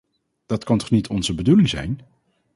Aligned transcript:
Dat 0.45 0.63
kan 0.63 0.77
toch 0.77 0.89
niet 0.91 1.07
onze 1.07 1.33
bedoeling 1.35 1.69
zijn. 1.69 1.99